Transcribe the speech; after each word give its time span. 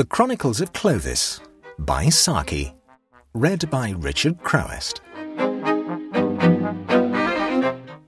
The 0.00 0.06
Chronicles 0.06 0.62
of 0.62 0.72
Clovis 0.72 1.40
by 1.80 2.08
Saki. 2.08 2.74
Read 3.34 3.68
by 3.68 3.90
Richard 3.90 4.42
Crowest. 4.42 5.02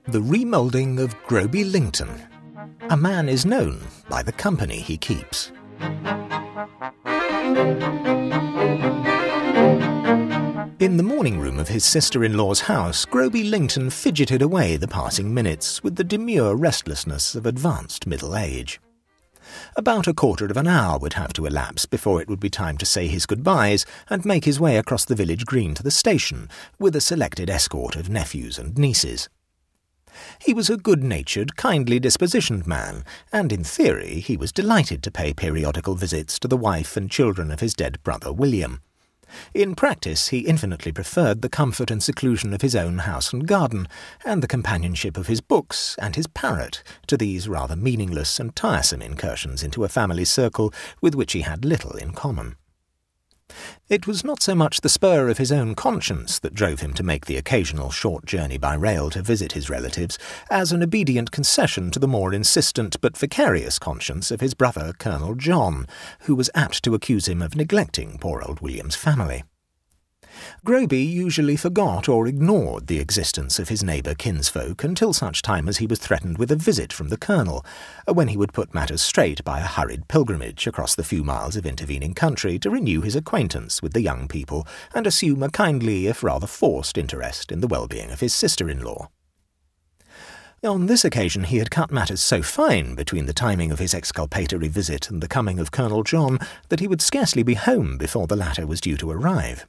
The 0.07 0.19
remoulding 0.19 0.99
of 0.99 1.15
Groby 1.27 1.63
Lington. 1.63 2.09
A 2.89 2.97
man 2.97 3.29
is 3.29 3.45
known 3.45 3.79
by 4.09 4.23
the 4.23 4.31
company 4.31 4.77
he 4.77 4.97
keeps. 4.97 5.51
In 10.79 10.97
the 10.97 11.03
morning 11.03 11.39
room 11.39 11.59
of 11.59 11.67
his 11.67 11.85
sister 11.85 12.23
in 12.23 12.35
law's 12.35 12.61
house, 12.61 13.05
Groby 13.05 13.43
Lington 13.43 13.91
fidgeted 13.91 14.41
away 14.41 14.77
the 14.77 14.87
passing 14.87 15.31
minutes 15.31 15.83
with 15.83 15.95
the 15.97 16.03
demure 16.03 16.55
restlessness 16.55 17.35
of 17.35 17.45
advanced 17.45 18.07
middle 18.07 18.35
age. 18.35 18.79
About 19.75 20.07
a 20.07 20.13
quarter 20.13 20.45
of 20.45 20.57
an 20.57 20.67
hour 20.67 20.97
would 20.99 21.13
have 21.13 21.33
to 21.33 21.45
elapse 21.45 21.85
before 21.85 22.21
it 22.21 22.27
would 22.27 22.39
be 22.39 22.49
time 22.49 22.77
to 22.77 22.85
say 22.85 23.07
his 23.07 23.25
goodbyes 23.25 23.85
and 24.09 24.25
make 24.25 24.45
his 24.45 24.59
way 24.59 24.77
across 24.77 25.05
the 25.05 25.15
village 25.15 25.45
green 25.45 25.73
to 25.73 25.83
the 25.83 25.91
station 25.91 26.49
with 26.79 26.95
a 26.95 27.01
selected 27.01 27.49
escort 27.49 27.95
of 27.95 28.09
nephews 28.09 28.57
and 28.57 28.77
nieces. 28.77 29.29
He 30.39 30.53
was 30.53 30.69
a 30.69 30.77
good-natured, 30.77 31.55
kindly 31.55 31.99
dispositioned 31.99 32.67
man, 32.67 33.03
and 33.31 33.51
in 33.51 33.63
theory 33.63 34.19
he 34.19 34.37
was 34.37 34.51
delighted 34.51 35.01
to 35.03 35.11
pay 35.11 35.33
periodical 35.33 35.95
visits 35.95 36.37
to 36.39 36.47
the 36.47 36.57
wife 36.57 36.95
and 36.95 37.09
children 37.09 37.49
of 37.51 37.61
his 37.61 37.73
dead 37.73 38.01
brother 38.03 38.31
William. 38.31 38.81
In 39.53 39.75
practice, 39.75 40.29
he 40.29 40.39
infinitely 40.39 40.91
preferred 40.91 41.41
the 41.41 41.49
comfort 41.49 41.91
and 41.91 42.01
seclusion 42.01 42.53
of 42.53 42.61
his 42.61 42.75
own 42.75 42.99
house 42.99 43.33
and 43.33 43.47
garden, 43.47 43.87
and 44.25 44.41
the 44.41 44.47
companionship 44.47 45.17
of 45.17 45.27
his 45.27 45.41
books 45.41 45.95
and 45.99 46.15
his 46.15 46.27
parrot, 46.27 46.83
to 47.07 47.17
these 47.17 47.47
rather 47.47 47.75
meaningless 47.75 48.39
and 48.39 48.55
tiresome 48.55 49.01
incursions 49.01 49.63
into 49.63 49.83
a 49.83 49.89
family 49.89 50.25
circle 50.25 50.73
with 51.01 51.15
which 51.15 51.33
he 51.33 51.41
had 51.41 51.65
little 51.65 51.97
in 51.97 52.11
common. 52.11 52.55
It 53.89 54.07
was 54.07 54.23
not 54.23 54.41
so 54.41 54.55
much 54.55 54.81
the 54.81 54.89
spur 54.89 55.29
of 55.29 55.37
his 55.37 55.51
own 55.51 55.75
conscience 55.75 56.39
that 56.39 56.55
drove 56.55 56.79
him 56.79 56.93
to 56.93 57.03
make 57.03 57.25
the 57.25 57.37
occasional 57.37 57.91
short 57.91 58.25
journey 58.25 58.57
by 58.57 58.73
rail 58.73 59.09
to 59.11 59.21
visit 59.21 59.51
his 59.51 59.69
relatives, 59.69 60.17
as 60.49 60.71
an 60.71 60.81
obedient 60.81 61.31
concession 61.31 61.91
to 61.91 61.99
the 61.99 62.07
more 62.07 62.33
insistent 62.33 62.99
but 63.01 63.17
vicarious 63.17 63.77
conscience 63.77 64.31
of 64.31 64.41
his 64.41 64.53
brother 64.53 64.93
Colonel 64.97 65.35
John, 65.35 65.85
who 66.21 66.33
was 66.33 66.49
apt 66.55 66.81
to 66.83 66.95
accuse 66.95 67.27
him 67.27 67.41
of 67.41 67.55
neglecting 67.55 68.17
poor 68.17 68.41
old 68.41 68.61
William's 68.61 68.95
family. 68.95 69.43
Groby 70.65 71.01
usually 71.01 71.55
forgot 71.55 72.07
or 72.07 72.27
ignored 72.27 72.87
the 72.87 72.99
existence 72.99 73.59
of 73.59 73.69
his 73.69 73.83
neighbour 73.83 74.13
kinsfolk 74.13 74.83
until 74.83 75.13
such 75.13 75.41
time 75.41 75.67
as 75.67 75.77
he 75.77 75.87
was 75.87 75.99
threatened 75.99 76.37
with 76.37 76.51
a 76.51 76.55
visit 76.55 76.93
from 76.93 77.09
the 77.09 77.17
Colonel, 77.17 77.65
uh, 78.07 78.13
when 78.13 78.27
he 78.27 78.37
would 78.37 78.53
put 78.53 78.73
matters 78.73 79.01
straight 79.01 79.43
by 79.43 79.59
a 79.59 79.67
hurried 79.67 80.07
pilgrimage 80.07 80.65
across 80.67 80.95
the 80.95 81.03
few 81.03 81.23
miles 81.23 81.55
of 81.55 81.65
intervening 81.65 82.13
country 82.13 82.57
to 82.59 82.69
renew 82.69 83.01
his 83.01 83.15
acquaintance 83.15 83.81
with 83.81 83.93
the 83.93 84.01
young 84.01 84.27
people 84.27 84.65
and 84.93 85.05
assume 85.05 85.43
a 85.43 85.49
kindly, 85.49 86.07
if 86.07 86.23
rather 86.23 86.47
forced, 86.47 86.97
interest 86.97 87.51
in 87.51 87.59
the 87.61 87.67
well-being 87.67 88.11
of 88.11 88.19
his 88.19 88.33
sister-in-law. 88.33 89.09
On 90.63 90.85
this 90.85 91.03
occasion 91.03 91.43
he 91.43 91.57
had 91.57 91.69
cut 91.69 91.91
matters 91.91 92.21
so 92.21 92.41
fine 92.41 92.95
between 92.95 93.25
the 93.25 93.33
timing 93.33 93.69
of 93.69 93.79
his 93.79 93.93
exculpatory 93.93 94.69
visit 94.69 95.09
and 95.09 95.21
the 95.21 95.27
coming 95.27 95.59
of 95.59 95.71
Colonel 95.71 96.03
John 96.03 96.39
that 96.69 96.79
he 96.79 96.87
would 96.87 97.01
scarcely 97.01 97.43
be 97.43 97.55
home 97.55 97.97
before 97.97 98.27
the 98.27 98.37
latter 98.37 98.65
was 98.65 98.79
due 98.79 98.95
to 98.95 99.11
arrive. 99.11 99.67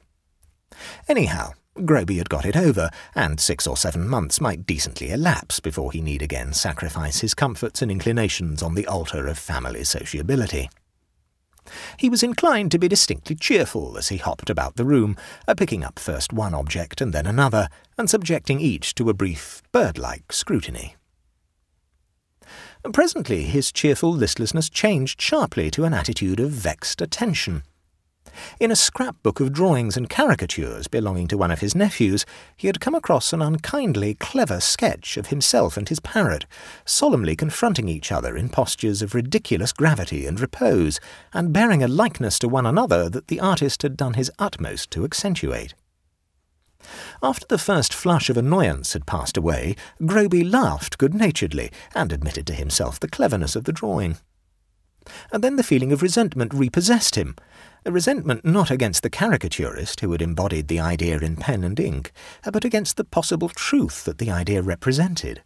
Anyhow, 1.07 1.53
Groby 1.83 2.17
had 2.17 2.29
got 2.29 2.45
it 2.45 2.55
over, 2.55 2.89
and 3.15 3.39
six 3.39 3.67
or 3.67 3.75
seven 3.75 4.07
months 4.07 4.39
might 4.39 4.65
decently 4.65 5.11
elapse 5.11 5.59
before 5.59 5.91
he 5.91 6.01
need 6.01 6.21
again 6.21 6.53
sacrifice 6.53 7.19
his 7.19 7.33
comforts 7.33 7.81
and 7.81 7.91
inclinations 7.91 8.63
on 8.63 8.75
the 8.75 8.87
altar 8.87 9.27
of 9.27 9.37
family 9.37 9.83
sociability. 9.83 10.69
He 11.97 12.09
was 12.09 12.23
inclined 12.23 12.71
to 12.71 12.79
be 12.79 12.87
distinctly 12.87 13.35
cheerful 13.35 13.97
as 13.97 14.09
he 14.09 14.17
hopped 14.17 14.49
about 14.49 14.75
the 14.75 14.85
room, 14.85 15.17
picking 15.57 15.83
up 15.83 15.99
first 15.99 16.31
one 16.31 16.53
object 16.53 17.01
and 17.01 17.11
then 17.11 17.25
another, 17.25 17.67
and 17.97 18.09
subjecting 18.09 18.59
each 18.59 18.93
to 18.95 19.09
a 19.09 19.13
brief, 19.13 19.61
bird-like 19.71 20.31
scrutiny. 20.31 20.95
Presently 22.93 23.43
his 23.43 23.71
cheerful 23.71 24.13
listlessness 24.13 24.69
changed 24.69 25.19
sharply 25.19 25.71
to 25.71 25.85
an 25.85 25.93
attitude 25.93 26.39
of 26.39 26.51
vexed 26.51 27.01
attention. 27.01 27.63
In 28.59 28.71
a 28.71 28.75
scrapbook 28.75 29.39
of 29.39 29.53
drawings 29.53 29.97
and 29.97 30.09
caricatures 30.09 30.87
belonging 30.87 31.27
to 31.27 31.37
one 31.37 31.51
of 31.51 31.59
his 31.59 31.75
nephews, 31.75 32.25
he 32.55 32.67
had 32.67 32.79
come 32.79 32.95
across 32.95 33.33
an 33.33 33.41
unkindly, 33.41 34.13
clever 34.15 34.59
sketch 34.59 35.17
of 35.17 35.27
himself 35.27 35.77
and 35.77 35.89
his 35.89 35.99
parrot, 35.99 36.45
solemnly 36.85 37.35
confronting 37.35 37.87
each 37.87 38.11
other 38.11 38.35
in 38.37 38.49
postures 38.49 39.01
of 39.01 39.15
ridiculous 39.15 39.71
gravity 39.71 40.25
and 40.25 40.39
repose, 40.39 40.99
and 41.33 41.53
bearing 41.53 41.83
a 41.83 41.87
likeness 41.87 42.39
to 42.39 42.47
one 42.47 42.65
another 42.65 43.09
that 43.09 43.27
the 43.27 43.39
artist 43.39 43.81
had 43.81 43.97
done 43.97 44.13
his 44.13 44.31
utmost 44.39 44.91
to 44.91 45.03
accentuate. 45.03 45.73
After 47.23 47.45
the 47.47 47.57
first 47.57 47.93
flush 47.93 48.29
of 48.29 48.37
annoyance 48.37 48.93
had 48.93 49.07
passed 49.07 49.37
away, 49.37 49.75
Groby 50.05 50.43
laughed 50.43 50.97
good-naturedly 50.97 51.71
and 51.95 52.11
admitted 52.11 52.45
to 52.47 52.53
himself 52.53 52.99
the 52.99 53.07
cleverness 53.07 53.55
of 53.55 53.63
the 53.63 53.73
drawing. 53.73 54.17
And 55.31 55.43
then 55.43 55.55
the 55.55 55.63
feeling 55.63 55.91
of 55.91 56.01
resentment 56.01 56.53
repossessed 56.53 57.15
him, 57.15 57.35
a 57.85 57.91
resentment 57.91 58.43
not 58.43 58.71
against 58.71 59.03
the 59.03 59.09
caricaturist 59.09 59.99
who 59.99 60.11
had 60.11 60.21
embodied 60.21 60.67
the 60.67 60.79
idea 60.79 61.19
in 61.19 61.35
pen 61.35 61.63
and 61.63 61.79
ink, 61.79 62.11
uh, 62.43 62.51
but 62.51 62.65
against 62.65 62.97
the 62.97 63.03
possible 63.03 63.49
truth 63.49 64.03
that 64.05 64.17
the 64.17 64.31
idea 64.31 64.61
represented. 64.61 65.43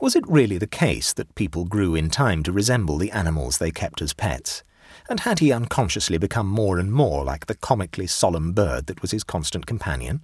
Was 0.00 0.16
it 0.16 0.26
really 0.26 0.58
the 0.58 0.66
case 0.66 1.12
that 1.12 1.34
people 1.34 1.64
grew 1.64 1.94
in 1.94 2.10
time 2.10 2.42
to 2.42 2.52
resemble 2.52 2.98
the 2.98 3.12
animals 3.12 3.58
they 3.58 3.70
kept 3.70 4.02
as 4.02 4.12
pets? 4.12 4.64
And 5.08 5.20
had 5.20 5.38
he 5.38 5.52
unconsciously 5.52 6.18
become 6.18 6.46
more 6.46 6.78
and 6.78 6.92
more 6.92 7.24
like 7.24 7.46
the 7.46 7.54
comically 7.54 8.06
solemn 8.06 8.52
bird 8.52 8.86
that 8.86 9.00
was 9.00 9.12
his 9.12 9.24
constant 9.24 9.66
companion? 9.66 10.22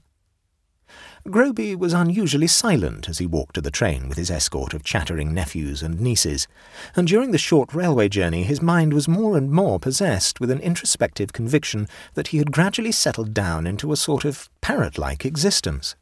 Groby 1.28 1.74
was 1.74 1.92
unusually 1.92 2.46
silent 2.46 3.08
as 3.08 3.18
he 3.18 3.26
walked 3.26 3.54
to 3.54 3.60
the 3.60 3.70
train 3.70 4.08
with 4.08 4.16
his 4.16 4.30
escort 4.30 4.72
of 4.72 4.84
chattering 4.84 5.34
nephews 5.34 5.82
and 5.82 6.00
nieces, 6.00 6.46
and 6.94 7.08
during 7.08 7.32
the 7.32 7.38
short 7.38 7.74
railway 7.74 8.08
journey 8.08 8.44
his 8.44 8.62
mind 8.62 8.92
was 8.92 9.08
more 9.08 9.36
and 9.36 9.50
more 9.50 9.78
possessed 9.78 10.40
with 10.40 10.50
an 10.50 10.60
introspective 10.60 11.32
conviction 11.32 11.88
that 12.14 12.28
he 12.28 12.38
had 12.38 12.52
gradually 12.52 12.92
settled 12.92 13.34
down 13.34 13.66
into 13.66 13.92
a 13.92 13.96
sort 13.96 14.24
of 14.24 14.48
parrot-like 14.60 15.24
existence. 15.24 15.96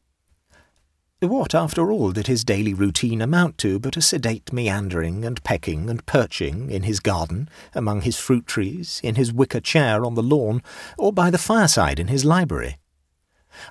What, 1.21 1.55
after 1.55 1.91
all, 1.91 2.13
did 2.13 2.27
his 2.27 2.45
daily 2.45 2.75
routine 2.75 3.23
amount 3.23 3.57
to 3.59 3.79
but 3.79 3.97
a 3.97 4.03
sedate 4.03 4.53
meandering 4.53 5.25
and 5.25 5.43
pecking 5.43 5.89
and 5.89 6.05
perching 6.05 6.71
in 6.71 6.83
his 6.83 7.01
garden, 7.01 7.49
among 7.75 8.03
his 8.03 8.19
fruit 8.19 8.47
trees, 8.47 9.01
in 9.03 9.15
his 9.15 9.33
wicker 9.33 9.61
chair 9.61 10.05
on 10.05 10.15
the 10.15 10.23
lawn, 10.23 10.63
or 10.99 11.15
by 11.15 11.31
the 11.31 11.39
fireside 11.39 11.99
in 11.99 12.09
his 12.09 12.27
library? 12.27 12.77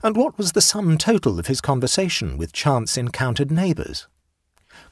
And 0.03 0.15
what 0.15 0.37
was 0.37 0.51
the 0.51 0.61
sum 0.61 0.97
total 0.97 1.39
of 1.39 1.47
his 1.47 1.61
conversation 1.61 2.37
with 2.37 2.53
chance 2.53 2.97
encountered 2.97 3.51
neighbours? 3.51 4.07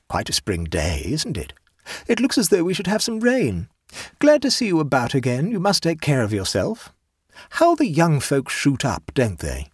Quite 0.08 0.30
a 0.30 0.34
spring 0.34 0.66
day, 0.66 1.04
isn't 1.06 1.38
it? 1.38 1.54
It 2.08 2.20
looks 2.20 2.38
as 2.38 2.50
though 2.50 2.64
we 2.64 2.74
should 2.74 2.88
have 2.88 3.02
some 3.02 3.20
rain. 3.20 3.68
Glad 4.20 4.42
to 4.42 4.52
see 4.52 4.68
you 4.68 4.80
about 4.80 5.14
again. 5.14 5.52
You 5.52 5.60
must 5.60 5.84
take 5.84 6.02
care 6.02 6.24
of 6.24 6.34
yourself. 6.34 6.94
How 7.52 7.76
the 7.76 7.88
young 7.88 8.20
folks 8.20 8.54
shoot 8.54 8.86
up, 8.86 9.12
don't 9.14 9.40
they? 9.40 9.68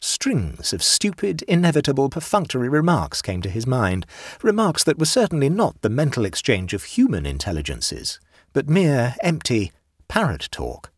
Strings 0.00 0.74
of 0.74 0.82
stupid, 0.82 1.42
inevitable, 1.42 2.10
perfunctory 2.10 2.68
remarks 2.68 3.22
came 3.22 3.40
to 3.40 3.48
his 3.48 3.66
mind, 3.66 4.04
remarks 4.42 4.84
that 4.84 4.98
were 4.98 5.06
certainly 5.06 5.48
not 5.48 5.80
the 5.80 5.88
mental 5.88 6.26
exchange 6.26 6.74
of 6.74 6.84
human 6.84 7.24
intelligences, 7.24 8.20
but 8.52 8.68
mere 8.68 9.14
empty 9.22 9.72
parrot 10.08 10.48
talk. 10.50 10.90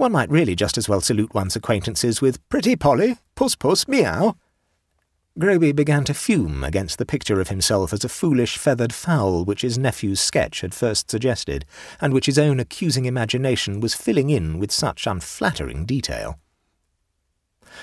One 0.00 0.12
might 0.12 0.30
really 0.30 0.56
just 0.56 0.78
as 0.78 0.88
well 0.88 1.02
salute 1.02 1.34
one's 1.34 1.56
acquaintances 1.56 2.22
with 2.22 2.48
Pretty 2.48 2.74
Polly, 2.74 3.18
Puss 3.34 3.54
Puss, 3.54 3.86
Meow. 3.86 4.34
Groby 5.38 5.72
began 5.72 6.04
to 6.04 6.14
fume 6.14 6.64
against 6.64 6.96
the 6.96 7.04
picture 7.04 7.38
of 7.38 7.48
himself 7.48 7.92
as 7.92 8.02
a 8.02 8.08
foolish 8.08 8.56
feathered 8.56 8.94
fowl 8.94 9.44
which 9.44 9.60
his 9.60 9.76
nephew's 9.76 10.18
sketch 10.18 10.62
had 10.62 10.72
first 10.72 11.10
suggested, 11.10 11.66
and 12.00 12.14
which 12.14 12.24
his 12.24 12.38
own 12.38 12.58
accusing 12.58 13.04
imagination 13.04 13.78
was 13.78 13.92
filling 13.92 14.30
in 14.30 14.58
with 14.58 14.72
such 14.72 15.06
unflattering 15.06 15.84
detail. 15.84 16.38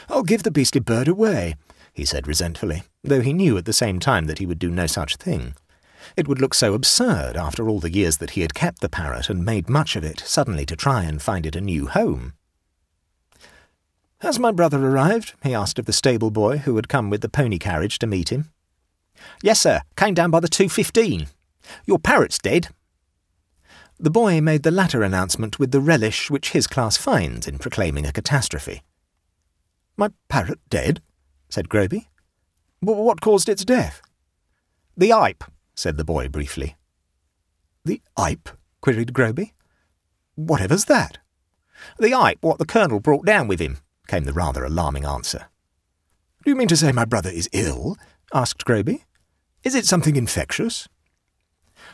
I'll 0.10 0.24
give 0.24 0.42
the 0.42 0.50
beastly 0.50 0.82
bird 0.82 1.08
away, 1.08 1.54
he 1.94 2.04
said 2.04 2.26
resentfully, 2.26 2.82
though 3.04 3.22
he 3.22 3.32
knew 3.32 3.60
at 3.60 3.66
the 3.66 3.74
same 3.74 4.00
time 4.00 4.26
that 4.26 4.40
he 4.40 4.48
would 4.48 4.58
do 4.58 4.72
no 4.72 4.88
such 4.88 5.18
thing. 5.18 5.54
It 6.16 6.28
would 6.28 6.40
look 6.40 6.54
so 6.54 6.74
absurd 6.74 7.36
after 7.36 7.68
all 7.68 7.80
the 7.80 7.94
years 7.94 8.18
that 8.18 8.32
he 8.32 8.42
had 8.42 8.54
kept 8.54 8.82
the 8.82 8.90
parrot 8.90 9.30
and 9.30 9.44
made 9.44 9.70
much 9.70 9.96
of 9.96 10.04
it, 10.04 10.22
suddenly 10.26 10.66
to 10.66 10.76
try 10.76 11.04
and 11.04 11.22
find 11.22 11.46
it 11.46 11.56
a 11.56 11.62
new 11.62 11.88
home. 11.88 12.34
Has 14.22 14.40
my 14.40 14.52
brother 14.52 14.84
arrived? 14.84 15.34
he 15.44 15.54
asked 15.54 15.78
of 15.78 15.86
the 15.86 15.94
stable 15.94 16.32
boy 16.32 16.58
who 16.60 16.76
had 16.76 16.90
come 16.90 17.10
with 17.10 17.22
the 17.22 17.30
pony 17.30 17.60
carriage 17.60 18.00
to 18.00 18.08
meet 18.08 18.30
him. 18.30 18.52
Yes, 19.44 19.60
sir. 19.60 19.82
Came 19.96 20.14
down 20.14 20.32
by 20.32 20.40
the 20.40 20.48
2.15. 20.48 21.28
Your 21.86 22.00
parrot's 22.00 22.40
dead. 22.40 22.70
The 24.00 24.10
boy 24.10 24.42
made 24.42 24.64
the 24.64 24.72
latter 24.72 25.04
announcement 25.04 25.60
with 25.60 25.72
the 25.72 25.80
relish 25.80 26.30
which 26.30 26.52
his 26.52 26.68
class 26.68 26.98
finds 26.98 27.48
in 27.48 27.58
proclaiming 27.58 28.06
a 28.06 28.12
catastrophe. 28.12 28.84
My 29.96 30.12
parrot 30.30 30.60
dead? 30.70 31.02
said 31.50 31.70
Groby. 31.70 32.10
What 32.80 33.22
caused 33.22 33.50
its 33.50 33.66
death? 33.66 34.02
The 34.96 35.10
ipe, 35.10 35.44
said 35.78 35.96
the 35.96 36.04
boy 36.04 36.28
briefly. 36.28 36.76
The 37.86 38.02
Ipe? 38.18 38.50
queried 38.82 39.14
Groby. 39.14 39.54
Whatever's 40.36 40.86
that? 40.86 41.20
The 42.00 42.12
ipe 42.12 42.38
what 42.42 42.58
the 42.58 42.66
Colonel 42.66 43.00
brought 43.00 43.26
down 43.26 43.48
with 43.48 43.60
him, 43.60 43.78
came 44.08 44.24
the 44.24 44.34
rather 44.34 44.64
alarming 44.64 45.06
answer. 45.06 45.48
Do 46.44 46.50
you 46.52 46.56
mean 46.56 46.68
to 46.70 46.78
say 46.78 46.92
my 46.92 47.06
brother 47.06 47.30
is 47.30 47.50
ill? 47.54 47.96
asked 48.34 48.66
Groby. 48.66 49.06
Is 49.64 49.76
it 49.76 49.86
something 49.86 50.16
infectious? 50.16 50.88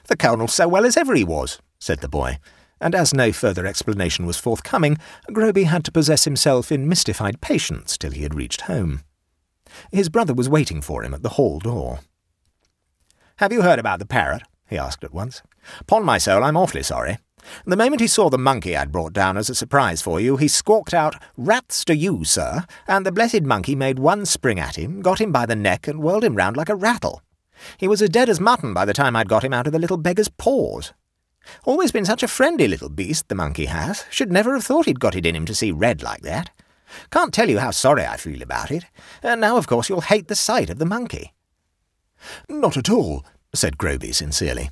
The 0.08 0.18
Colonel's 0.18 0.54
so 0.54 0.68
well 0.68 0.86
as 0.86 0.98
ever 0.98 1.14
he 1.14 1.24
was, 1.24 1.60
said 1.80 2.00
the 2.00 2.08
boy, 2.08 2.40
and 2.80 2.96
as 2.96 3.14
no 3.14 3.32
further 3.32 3.66
explanation 3.66 4.26
was 4.26 4.38
forthcoming, 4.38 4.98
Groby 5.32 5.66
had 5.66 5.84
to 5.86 5.92
possess 5.92 6.24
himself 6.24 6.72
in 6.72 6.88
mystified 6.88 7.42
patience 7.42 7.98
till 7.98 8.12
he 8.12 8.24
had 8.24 8.36
reached 8.36 8.62
home. 8.62 9.02
His 9.92 10.10
brother 10.10 10.34
was 10.34 10.50
waiting 10.50 10.82
for 10.82 11.04
him 11.04 11.14
at 11.14 11.24
the 11.24 11.30
hall 11.30 11.60
door. 11.60 12.00
Have 13.38 13.52
you 13.52 13.64
heard 13.64 13.80
about 13.80 14.00
the 14.00 14.06
parrot? 14.06 14.44
he 14.70 14.78
asked 14.78 15.04
at 15.04 15.14
once. 15.14 15.42
Pon 15.88 16.04
my 16.04 16.18
soul, 16.18 16.44
I'm 16.44 16.58
awfully 16.58 16.84
sorry. 16.84 17.18
The 17.66 17.76
moment 17.76 18.00
he 18.00 18.08
saw 18.08 18.30
the 18.30 18.38
monkey 18.38 18.78
I'd 18.78 18.92
brought 18.92 19.12
down 19.12 19.38
as 19.38 19.50
a 19.50 19.56
surprise 19.56 20.02
for 20.02 20.20
you, 20.20 20.38
he 20.38 20.48
squawked 20.48 20.94
out, 20.94 21.16
Rats 21.36 21.84
to 21.86 21.96
you, 21.96 22.24
sir, 22.24 22.66
and 22.88 23.06
the 23.06 23.12
blessed 23.12 23.42
monkey 23.42 23.76
made 23.76 24.00
one 24.00 24.26
spring 24.26 24.60
at 24.60 24.78
him, 24.78 25.02
got 25.02 25.20
him 25.20 25.32
by 25.32 25.46
the 25.46 25.56
neck, 25.56 25.88
and 25.88 26.02
whirled 26.02 26.24
him 26.24 26.36
round 26.36 26.56
like 26.56 26.70
a 26.70 26.76
rattle. 26.76 27.22
He 27.78 27.88
was 27.88 28.02
as 28.02 28.10
dead 28.10 28.30
as 28.30 28.40
mutton 28.40 28.74
by 28.74 28.86
the 28.86 28.94
time 28.94 29.16
I'd 29.16 29.30
got 29.30 29.44
him 29.44 29.54
out 29.54 29.68
of 29.68 29.74
the 29.74 29.80
little 29.80 29.98
beggar's 29.98 30.30
paws. 30.30 30.94
Always 31.66 31.92
been 31.92 32.06
such 32.06 32.24
a 32.24 32.28
friendly 32.28 32.68
little 32.68 32.90
beast, 32.90 33.28
the 33.28 33.36
monkey 33.36 33.66
has. 33.66 34.06
Should 34.10 34.32
never 34.32 34.54
have 34.54 34.64
thought 34.64 34.86
he'd 34.86 35.00
got 35.00 35.16
it 35.16 35.26
in 35.26 35.36
him 35.36 35.46
to 35.46 35.56
see 35.56 35.72
red 35.72 36.02
like 36.02 36.22
that. 36.22 36.52
Can't 37.12 37.34
tell 37.34 37.50
you 37.50 37.60
how 37.60 37.72
sorry 37.72 38.06
I 38.06 38.18
feel 38.18 38.42
about 38.42 38.72
it. 38.72 38.86
And 39.22 39.42
now, 39.42 39.58
of 39.58 39.68
course, 39.68 39.90
you'll 39.90 40.02
hate 40.02 40.28
the 40.28 40.36
sight 40.36 40.70
of 40.70 40.80
the 40.80 40.86
monkey. 40.86 41.34
Not 42.50 42.78
at 42.78 42.90
all, 42.90 43.26
said 43.54 43.78
Groby 43.78 44.12
sincerely. 44.12 44.70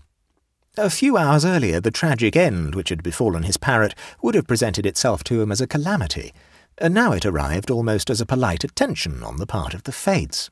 A 0.77 0.89
few 0.89 1.17
hours 1.17 1.43
earlier, 1.43 1.81
the 1.81 1.91
tragic 1.91 2.35
end 2.35 2.75
which 2.75 2.89
had 2.89 3.03
befallen 3.03 3.43
his 3.43 3.57
parrot 3.57 3.93
would 4.21 4.35
have 4.35 4.47
presented 4.47 4.85
itself 4.85 5.23
to 5.25 5.41
him 5.41 5.51
as 5.51 5.59
a 5.59 5.67
calamity, 5.67 6.33
and 6.77 6.93
now 6.93 7.11
it 7.11 7.25
arrived 7.25 7.69
almost 7.69 8.09
as 8.09 8.21
a 8.21 8.25
polite 8.25 8.63
attention 8.63 9.21
on 9.21 9.37
the 9.37 9.45
part 9.45 9.73
of 9.73 9.83
the 9.83 9.91
fates. 9.91 10.49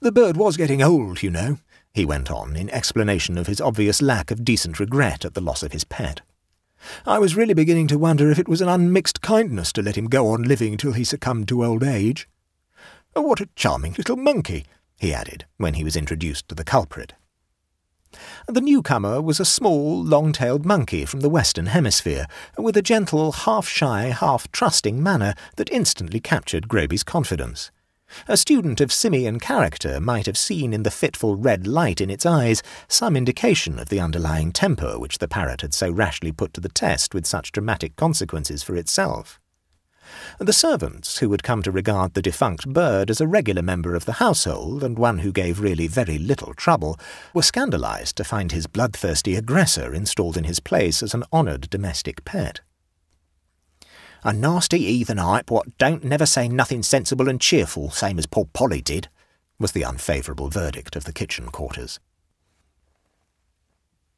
The 0.00 0.12
bird 0.12 0.36
was 0.36 0.56
getting 0.56 0.82
old, 0.82 1.22
you 1.22 1.30
know, 1.30 1.58
he 1.92 2.04
went 2.04 2.30
on, 2.30 2.56
in 2.56 2.68
explanation 2.70 3.38
of 3.38 3.46
his 3.46 3.60
obvious 3.60 4.02
lack 4.02 4.32
of 4.32 4.44
decent 4.44 4.80
regret 4.80 5.24
at 5.24 5.34
the 5.34 5.40
loss 5.40 5.62
of 5.62 5.70
his 5.70 5.84
pet. 5.84 6.22
I 7.06 7.20
was 7.20 7.36
really 7.36 7.54
beginning 7.54 7.86
to 7.88 7.98
wonder 7.98 8.30
if 8.30 8.38
it 8.38 8.48
was 8.48 8.60
an 8.60 8.68
unmixed 8.68 9.20
kindness 9.20 9.72
to 9.74 9.82
let 9.82 9.96
him 9.96 10.08
go 10.08 10.28
on 10.28 10.42
living 10.42 10.76
till 10.76 10.92
he 10.92 11.04
succumbed 11.04 11.46
to 11.48 11.64
old 11.64 11.84
age. 11.84 12.28
What 13.14 13.40
a 13.40 13.48
charming 13.54 13.94
little 13.96 14.16
monkey, 14.16 14.66
he 15.04 15.12
added, 15.12 15.44
when 15.58 15.74
he 15.74 15.84
was 15.84 15.96
introduced 15.96 16.48
to 16.48 16.54
the 16.54 16.64
culprit. 16.64 17.12
The 18.48 18.60
newcomer 18.62 19.20
was 19.20 19.38
a 19.38 19.44
small, 19.44 20.02
long-tailed 20.02 20.64
monkey 20.64 21.04
from 21.04 21.20
the 21.20 21.28
Western 21.28 21.66
Hemisphere, 21.66 22.26
with 22.56 22.76
a 22.76 22.82
gentle, 22.82 23.32
half-shy, 23.32 24.04
half-trusting 24.04 25.02
manner 25.02 25.34
that 25.56 25.70
instantly 25.70 26.20
captured 26.20 26.68
Groby's 26.68 27.02
confidence. 27.02 27.70
A 28.28 28.36
student 28.36 28.80
of 28.80 28.92
simian 28.92 29.40
character 29.40 30.00
might 30.00 30.26
have 30.26 30.38
seen 30.38 30.72
in 30.72 30.84
the 30.84 30.90
fitful 30.90 31.36
red 31.36 31.66
light 31.66 32.00
in 32.00 32.08
its 32.08 32.24
eyes 32.24 32.62
some 32.88 33.16
indication 33.16 33.78
of 33.78 33.90
the 33.90 34.00
underlying 34.00 34.52
temper 34.52 34.98
which 34.98 35.18
the 35.18 35.28
parrot 35.28 35.60
had 35.60 35.74
so 35.74 35.90
rashly 35.90 36.32
put 36.32 36.54
to 36.54 36.60
the 36.60 36.68
test 36.68 37.12
with 37.12 37.26
such 37.26 37.52
dramatic 37.52 37.96
consequences 37.96 38.62
for 38.62 38.76
itself. 38.76 39.40
The 40.38 40.52
servants, 40.52 41.18
who 41.18 41.30
had 41.32 41.42
come 41.42 41.62
to 41.62 41.70
regard 41.70 42.14
the 42.14 42.22
defunct 42.22 42.68
bird 42.68 43.10
as 43.10 43.20
a 43.20 43.26
regular 43.26 43.62
member 43.62 43.94
of 43.94 44.04
the 44.04 44.14
household 44.14 44.82
and 44.82 44.98
one 44.98 45.18
who 45.18 45.32
gave 45.32 45.60
really 45.60 45.86
very 45.86 46.18
little 46.18 46.54
trouble, 46.54 46.98
were 47.32 47.42
scandalized 47.42 48.16
to 48.16 48.24
find 48.24 48.52
his 48.52 48.66
bloodthirsty 48.66 49.36
aggressor 49.36 49.94
installed 49.94 50.36
in 50.36 50.44
his 50.44 50.60
place 50.60 51.02
as 51.02 51.14
an 51.14 51.24
honoured 51.32 51.70
domestic 51.70 52.24
pet. 52.24 52.60
A 54.22 54.32
nasty 54.32 54.78
heathen 54.78 55.18
ipe 55.18 55.50
what 55.50 55.76
don't 55.78 56.02
never 56.02 56.24
say 56.26 56.48
nothing 56.48 56.82
sensible 56.82 57.28
and 57.28 57.40
cheerful, 57.40 57.90
same 57.90 58.18
as 58.18 58.26
poor 58.26 58.46
Polly 58.52 58.80
did, 58.80 59.08
was 59.58 59.72
the 59.72 59.82
unfavourable 59.82 60.48
verdict 60.48 60.96
of 60.96 61.04
the 61.04 61.12
kitchen 61.12 61.48
quarters. 61.50 62.00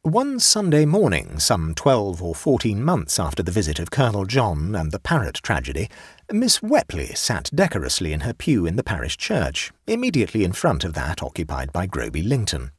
One 0.07 0.39
Sunday 0.39 0.85
morning, 0.85 1.41
some 1.41 1.75
twelve 1.75 2.23
or 2.23 2.33
fourteen 2.33 2.81
months 2.81 3.19
after 3.19 3.43
the 3.43 3.51
visit 3.51 3.81
of 3.81 3.91
Colonel 3.91 4.25
John 4.25 4.77
and 4.77 4.93
the 4.93 5.01
parrot 5.01 5.41
tragedy, 5.43 5.89
Miss 6.31 6.61
Wepley 6.61 7.17
sat 7.17 7.51
decorously 7.53 8.13
in 8.13 8.21
her 8.21 8.33
pew 8.33 8.67
in 8.67 8.77
the 8.77 8.85
parish 8.85 9.17
church, 9.17 9.73
immediately 9.89 10.45
in 10.45 10.53
front 10.53 10.85
of 10.85 10.95
that 10.95 11.25
occupied 11.25 11.73
by 11.73 11.87
Groby 11.87 12.23
Lington. 12.23 12.71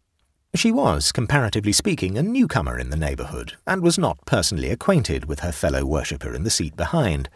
She 0.56 0.72
was, 0.72 1.12
comparatively 1.12 1.74
speaking, 1.74 2.18
a 2.18 2.24
newcomer 2.24 2.80
in 2.80 2.92
the 2.92 2.96
neighbourhood, 2.96 3.58
and 3.68 3.82
was 3.82 3.98
not 3.98 4.26
personally 4.26 4.70
acquainted 4.70 5.26
with 5.26 5.42
her 5.42 5.52
fellow 5.52 5.84
worshipper 5.84 6.34
in 6.34 6.44
the 6.44 6.50
seat 6.50 6.78
behind. 6.78 7.28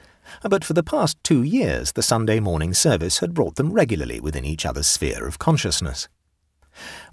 But 0.42 0.64
for 0.64 0.72
the 0.72 0.84
past 0.84 1.22
two 1.22 1.44
years 1.44 1.92
the 1.92 2.02
Sunday 2.02 2.40
morning 2.40 2.74
service 2.74 3.20
had 3.20 3.34
brought 3.34 3.58
them 3.58 3.74
regularly 3.74 4.22
within 4.22 4.46
each 4.46 4.66
other's 4.66 4.88
sphere 4.88 5.28
of 5.28 5.38
consciousness. 5.38 6.08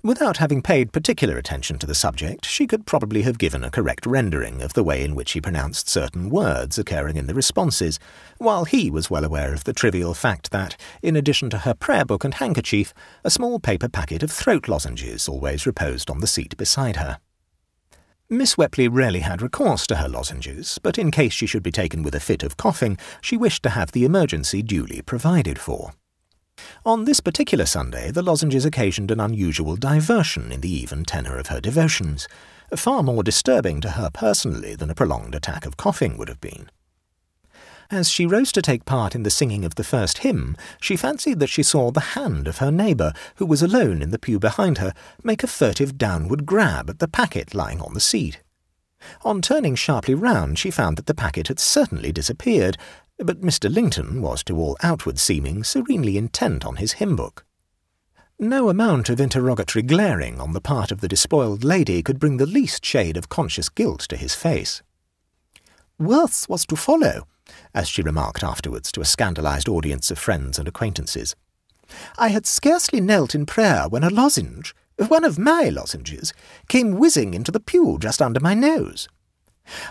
Without 0.04 0.36
having 0.36 0.62
paid 0.62 0.92
particular 0.92 1.36
attention 1.38 1.76
to 1.80 1.86
the 1.86 1.94
subject, 1.94 2.46
she 2.46 2.68
could 2.68 2.86
probably 2.86 3.22
have 3.22 3.36
given 3.36 3.64
a 3.64 3.70
correct 3.70 4.06
rendering 4.06 4.62
of 4.62 4.72
the 4.74 4.84
way 4.84 5.02
in 5.02 5.16
which 5.16 5.32
he 5.32 5.40
pronounced 5.40 5.88
certain 5.88 6.30
words 6.30 6.78
occurring 6.78 7.16
in 7.16 7.26
the 7.26 7.34
responses, 7.34 7.98
while 8.38 8.64
he 8.64 8.92
was 8.92 9.10
well 9.10 9.24
aware 9.24 9.52
of 9.52 9.64
the 9.64 9.72
trivial 9.72 10.14
fact 10.14 10.52
that, 10.52 10.76
in 11.02 11.16
addition 11.16 11.50
to 11.50 11.58
her 11.58 11.74
prayer 11.74 12.04
book 12.04 12.22
and 12.22 12.34
handkerchief, 12.34 12.94
a 13.24 13.30
small 13.30 13.58
paper 13.58 13.88
packet 13.88 14.22
of 14.22 14.30
throat 14.30 14.68
lozenges 14.68 15.28
always 15.28 15.66
reposed 15.66 16.10
on 16.10 16.20
the 16.20 16.28
seat 16.28 16.56
beside 16.56 16.94
her. 16.94 17.18
Miss 18.30 18.54
Wepley 18.56 18.88
rarely 18.88 19.20
had 19.20 19.42
recourse 19.42 19.84
to 19.88 19.96
her 19.96 20.08
lozenges, 20.08 20.78
but 20.80 20.96
in 20.96 21.10
case 21.10 21.32
she 21.32 21.46
should 21.46 21.64
be 21.64 21.72
taken 21.72 22.04
with 22.04 22.14
a 22.14 22.20
fit 22.20 22.44
of 22.44 22.56
coughing, 22.56 22.96
she 23.20 23.36
wished 23.36 23.64
to 23.64 23.70
have 23.70 23.90
the 23.90 24.04
emergency 24.04 24.62
duly 24.62 25.02
provided 25.02 25.58
for. 25.58 25.94
On 26.88 27.04
this 27.04 27.20
particular 27.20 27.66
Sunday, 27.66 28.10
the 28.10 28.22
lozenges 28.22 28.64
occasioned 28.64 29.10
an 29.10 29.20
unusual 29.20 29.76
diversion 29.76 30.50
in 30.50 30.62
the 30.62 30.72
even 30.72 31.04
tenor 31.04 31.36
of 31.36 31.48
her 31.48 31.60
devotions, 31.60 32.26
far 32.74 33.02
more 33.02 33.22
disturbing 33.22 33.82
to 33.82 33.90
her 33.90 34.08
personally 34.10 34.74
than 34.74 34.88
a 34.88 34.94
prolonged 34.94 35.34
attack 35.34 35.66
of 35.66 35.76
coughing 35.76 36.16
would 36.16 36.28
have 36.28 36.40
been. 36.40 36.70
As 37.90 38.08
she 38.08 38.24
rose 38.24 38.50
to 38.52 38.62
take 38.62 38.86
part 38.86 39.14
in 39.14 39.22
the 39.22 39.28
singing 39.28 39.66
of 39.66 39.74
the 39.74 39.84
first 39.84 40.18
hymn, 40.18 40.56
she 40.80 40.96
fancied 40.96 41.40
that 41.40 41.50
she 41.50 41.62
saw 41.62 41.90
the 41.90 42.16
hand 42.16 42.48
of 42.48 42.56
her 42.56 42.70
neighbour, 42.70 43.12
who 43.34 43.44
was 43.44 43.60
alone 43.62 44.00
in 44.00 44.10
the 44.10 44.18
pew 44.18 44.38
behind 44.38 44.78
her, 44.78 44.94
make 45.22 45.44
a 45.44 45.46
furtive 45.46 45.98
downward 45.98 46.46
grab 46.46 46.88
at 46.88 47.00
the 47.00 47.08
packet 47.08 47.52
lying 47.52 47.82
on 47.82 47.92
the 47.92 48.00
seat. 48.00 48.40
On 49.26 49.42
turning 49.42 49.74
sharply 49.74 50.14
round, 50.14 50.58
she 50.58 50.70
found 50.70 50.96
that 50.96 51.04
the 51.04 51.14
packet 51.14 51.48
had 51.48 51.60
certainly 51.60 52.12
disappeared, 52.12 52.78
but 53.18 53.40
Mr. 53.40 53.72
Lington 53.72 54.22
was 54.22 54.44
to 54.44 54.56
all 54.56 54.76
outward 54.82 55.18
seeming 55.18 55.64
serenely 55.64 56.16
intent 56.16 56.64
on 56.64 56.76
his 56.76 56.92
hymn 56.92 57.16
book. 57.16 57.44
No 58.38 58.68
amount 58.68 59.08
of 59.08 59.20
interrogatory 59.20 59.82
glaring 59.82 60.40
on 60.40 60.52
the 60.52 60.60
part 60.60 60.92
of 60.92 61.00
the 61.00 61.08
despoiled 61.08 61.64
lady 61.64 62.02
could 62.02 62.20
bring 62.20 62.36
the 62.36 62.46
least 62.46 62.84
shade 62.84 63.16
of 63.16 63.28
conscious 63.28 63.68
guilt 63.68 64.00
to 64.02 64.16
his 64.16 64.34
face. 64.36 64.82
Worse 65.98 66.48
was 66.48 66.64
to 66.66 66.76
follow, 66.76 67.26
as 67.74 67.88
she 67.88 68.02
remarked 68.02 68.44
afterwards 68.44 68.92
to 68.92 69.00
a 69.00 69.04
scandalized 69.04 69.68
audience 69.68 70.12
of 70.12 70.18
friends 70.20 70.56
and 70.56 70.68
acquaintances. 70.68 71.34
I 72.16 72.28
had 72.28 72.46
scarcely 72.46 73.00
knelt 73.00 73.34
in 73.34 73.46
prayer 73.46 73.88
when 73.88 74.04
a 74.04 74.10
lozenge, 74.10 74.72
one 75.08 75.24
of 75.24 75.38
my 75.38 75.68
lozenges, 75.68 76.32
came 76.68 76.92
whizzing 76.92 77.34
into 77.34 77.50
the 77.50 77.58
pew 77.58 77.98
just 78.00 78.22
under 78.22 78.38
my 78.38 78.54
nose. 78.54 79.08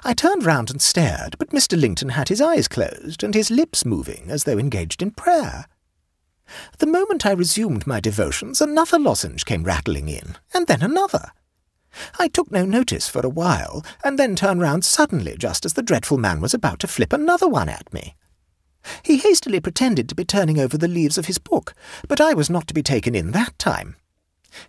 I 0.04 0.14
turned 0.14 0.46
round 0.46 0.70
and 0.70 0.82
stared, 0.82 1.38
but 1.38 1.50
Mr. 1.50 1.80
Lington 1.80 2.10
had 2.10 2.30
his 2.30 2.42
eyes 2.42 2.68
closed 2.68 3.24
and 3.24 3.34
his 3.34 3.52
lips 3.52 3.86
moving 3.86 4.30
as 4.30 4.44
though 4.44 4.58
engaged 4.58 5.02
in 5.02 5.12
prayer. 5.12 5.66
The 6.80 6.88
moment 6.88 7.26
I 7.26 7.32
resumed 7.32 7.86
my 7.86 8.00
devotions, 8.00 8.62
another 8.62 8.98
lozenge 8.98 9.46
came 9.46 9.64
rattling 9.64 10.08
in, 10.08 10.38
and 10.54 10.68
then 10.68 10.82
another. 10.82 11.32
I 12.20 12.28
took 12.28 12.52
no 12.52 12.66
notice 12.66 13.10
for 13.10 13.26
a 13.26 13.30
while, 13.30 13.84
and 14.04 14.18
then 14.18 14.36
turned 14.36 14.62
round 14.62 14.86
suddenly 14.86 15.36
just 15.38 15.66
as 15.66 15.74
the 15.74 15.84
dreadful 15.84 16.18
man 16.18 16.42
was 16.42 16.54
about 16.54 16.80
to 16.80 16.88
flip 16.88 17.12
another 17.12 17.48
one 17.48 17.70
at 17.70 17.92
me. 17.92 18.16
He 19.04 19.18
hastily 19.18 19.60
pretended 19.60 20.08
to 20.10 20.16
be 20.16 20.24
turning 20.24 20.60
over 20.60 20.78
the 20.78 20.88
leaves 20.88 21.18
of 21.18 21.26
his 21.26 21.38
book, 21.38 21.74
but 22.08 22.22
I 22.22 22.34
was 22.34 22.50
not 22.50 22.68
to 22.68 22.74
be 22.74 22.84
taken 22.84 23.16
in 23.16 23.32
that 23.32 23.58
time. 23.60 23.96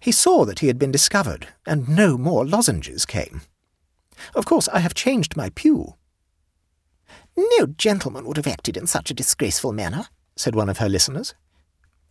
He 0.00 0.12
saw 0.12 0.44
that 0.44 0.58
he 0.58 0.66
had 0.66 0.78
been 0.78 0.90
discovered, 0.90 1.48
and 1.66 1.88
no 1.88 2.18
more 2.18 2.44
lozenges 2.44 3.06
came. 3.06 3.42
Of 4.34 4.44
course, 4.44 4.68
I 4.68 4.80
have 4.80 4.94
changed 4.94 5.36
my 5.36 5.50
pew. 5.50 5.94
No 7.36 7.66
gentleman 7.66 8.24
would 8.26 8.36
have 8.36 8.46
acted 8.46 8.76
in 8.76 8.86
such 8.86 9.10
a 9.10 9.14
disgraceful 9.14 9.72
manner, 9.72 10.06
said 10.36 10.54
one 10.54 10.68
of 10.68 10.78
her 10.78 10.88
listeners. 10.88 11.34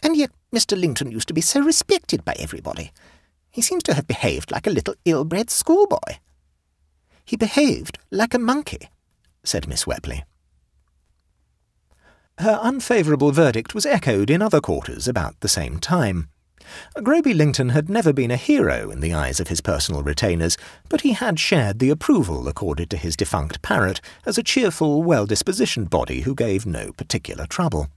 And 0.01 0.15
yet 0.15 0.31
Mr. 0.53 0.79
Lington 0.79 1.11
used 1.11 1.27
to 1.27 1.33
be 1.33 1.41
so 1.41 1.61
respected 1.61 2.23
by 2.23 2.35
everybody. 2.39 2.91
He 3.49 3.61
seems 3.61 3.83
to 3.83 3.93
have 3.93 4.07
behaved 4.07 4.51
like 4.51 4.67
a 4.67 4.71
little 4.71 4.95
ill-bred 5.05 5.49
schoolboy. 5.49 6.19
He 7.25 7.35
behaved 7.35 7.97
like 8.11 8.33
a 8.33 8.39
monkey, 8.39 8.89
said 9.43 9.67
Miss 9.67 9.85
Wepley. 9.85 10.23
Her 12.39 12.59
unfavourable 12.61 13.31
verdict 13.31 13.73
was 13.73 13.85
echoed 13.85 14.29
in 14.29 14.41
other 14.41 14.61
quarters 14.61 15.07
about 15.07 15.39
the 15.39 15.49
same 15.49 15.79
time. 15.79 16.29
Groby 17.01 17.33
Lington 17.33 17.69
had 17.69 17.89
never 17.89 18.12
been 18.12 18.31
a 18.31 18.36
hero 18.36 18.89
in 18.89 19.00
the 19.00 19.13
eyes 19.13 19.39
of 19.39 19.47
his 19.47 19.62
personal 19.62 20.03
retainers, 20.03 20.57
but 20.89 21.01
he 21.01 21.13
had 21.13 21.39
shared 21.39 21.79
the 21.79 21.89
approval 21.89 22.47
accorded 22.47 22.89
to 22.89 22.97
his 22.97 23.15
defunct 23.15 23.62
parrot 23.62 24.01
as 24.25 24.38
a 24.38 24.43
cheerful, 24.43 25.03
well-dispositioned 25.03 25.89
body 25.89 26.21
who 26.21 26.36
gave 26.36 26.65
no 26.65 26.91
particular 26.93 27.45
trouble. 27.45 27.88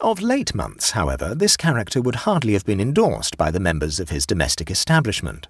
Of 0.00 0.20
late 0.20 0.54
months, 0.54 0.92
however, 0.92 1.34
this 1.34 1.56
character 1.56 2.00
would 2.00 2.16
hardly 2.16 2.54
have 2.54 2.64
been 2.64 2.80
endorsed 2.80 3.36
by 3.36 3.50
the 3.50 3.60
members 3.60 4.00
of 4.00 4.10
his 4.10 4.26
domestic 4.26 4.70
establishment. 4.70 5.48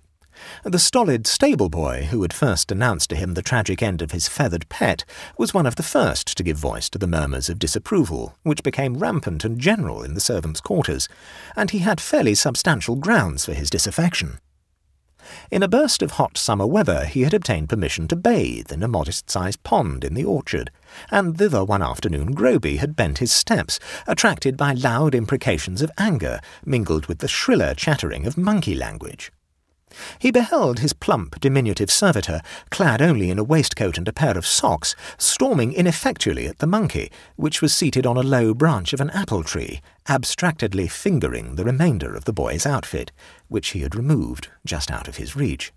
The 0.65 0.79
stolid 0.79 1.27
stable 1.27 1.69
boy 1.69 2.09
who 2.11 2.23
had 2.23 2.33
first 2.33 2.73
announced 2.73 3.11
to 3.11 3.17
him 3.17 3.35
the 3.35 3.43
tragic 3.43 3.83
end 3.83 4.03
of 4.03 4.13
his 4.13 4.29
feathered 4.29 4.69
pet 4.69 5.05
was 5.37 5.55
one 5.55 5.67
of 5.67 5.77
the 5.77 5.83
first 5.83 6.37
to 6.37 6.43
give 6.43 6.57
voice 6.57 6.89
to 6.91 6.99
the 6.99 7.07
murmurs 7.07 7.49
of 7.49 7.59
disapproval, 7.59 8.37
which 8.43 8.63
became 8.63 8.99
rampant 8.99 9.45
and 9.45 9.59
general 9.59 10.03
in 10.03 10.15
the 10.15 10.21
servants' 10.21 10.61
quarters, 10.61 11.09
and 11.57 11.71
he 11.71 11.79
had 11.79 12.01
fairly 12.01 12.35
substantial 12.35 12.97
grounds 12.97 13.45
for 13.45 13.55
his 13.55 13.71
disaffection. 13.71 14.39
In 15.51 15.63
a 15.63 15.69
burst 15.69 16.03
of 16.03 16.13
hot 16.13 16.39
summer 16.39 16.67
weather, 16.67 17.05
he 17.05 17.23
had 17.23 17.35
obtained 17.35 17.69
permission 17.69 18.09
to 18.09 18.17
bathe 18.17 18.73
in 18.73 18.83
a 18.83 18.89
modest-sized 18.89 19.63
pond 19.63 20.05
in 20.05 20.15
the 20.15 20.25
orchard, 20.25 20.71
and 21.11 21.37
thither 21.37 21.65
one 21.65 21.83
afternoon 21.83 22.33
Groby 22.33 22.77
had 22.77 22.97
bent 22.97 23.19
his 23.19 23.33
steps, 23.33 23.79
attracted 24.07 24.57
by 24.57 24.73
loud 24.73 25.15
imprecations 25.15 25.83
of 25.83 25.91
anger 25.99 26.41
mingled 26.65 27.07
with 27.07 27.19
the 27.19 27.29
shriller 27.29 27.75
chattering 27.75 28.27
of 28.27 28.39
monkey 28.39 28.75
language. 28.75 29.31
He 30.19 30.31
beheld 30.31 30.79
his 30.79 30.93
plump, 30.93 31.41
diminutive 31.41 31.91
servitor, 31.91 32.41
clad 32.71 33.01
only 33.01 33.31
in 33.31 33.39
a 33.39 33.45
waistcoat 33.45 33.99
and 33.99 34.07
a 34.09 34.13
pair 34.13 34.37
of 34.37 34.47
socks, 34.47 34.95
storming 35.17 35.73
ineffectually 35.73 36.47
at 36.47 36.59
the 36.59 36.67
monkey, 36.67 37.11
which 37.37 37.63
was 37.63 37.75
seated 37.75 38.07
on 38.07 38.17
a 38.17 38.23
low 38.23 38.55
branch 38.55 38.93
of 38.93 39.01
an 39.01 39.11
apple 39.11 39.43
tree, 39.43 39.81
abstractedly 40.09 40.89
fingering 40.89 41.55
the 41.55 41.65
remainder 41.65 42.15
of 42.15 42.25
the 42.25 42.33
boy's 42.33 42.67
outfit, 42.67 43.13
which 43.49 43.69
he 43.69 43.81
had 43.81 43.95
removed 43.95 44.49
just 44.65 44.91
out 44.91 45.09
of 45.09 45.17
his 45.17 45.37
reach. 45.37 45.73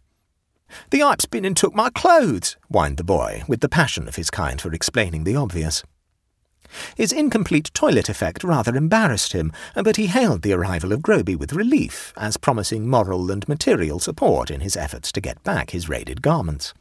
The 0.90 1.04
ipe's 1.04 1.26
been 1.26 1.46
and 1.46 1.56
took 1.56 1.76
my 1.76 1.90
clothes, 1.90 2.56
whined 2.70 2.98
the 2.98 3.04
boy, 3.04 3.44
with 3.48 3.60
the 3.60 3.70
passion 3.70 4.08
of 4.08 4.16
his 4.16 4.30
kind 4.30 4.60
for 4.60 4.74
explaining 4.74 5.24
the 5.24 5.36
obvious. 5.36 5.84
His 6.96 7.12
incomplete 7.12 7.72
toilet 7.74 8.10
effect 8.10 8.44
rather 8.44 8.76
embarrassed 8.76 9.34
him, 9.34 9.52
but 9.76 9.98
he 9.98 10.08
hailed 10.08 10.42
the 10.42 10.54
arrival 10.54 10.94
of 10.94 11.02
Groby 11.02 11.36
with 11.36 11.54
relief, 11.54 12.14
as 12.18 12.38
promising 12.38 12.88
moral 12.88 13.32
and 13.32 13.48
material 13.48 14.00
support 14.00 14.50
in 14.50 14.62
his 14.62 14.78
efforts 14.78 15.12
to 15.12 15.22
get 15.22 15.44
back 15.44 15.72
his 15.72 15.90
raided 15.90 16.22
garments. 16.22 16.74